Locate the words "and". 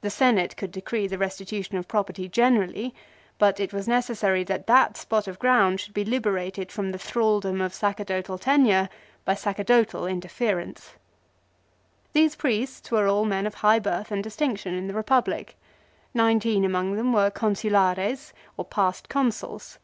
14.10-14.24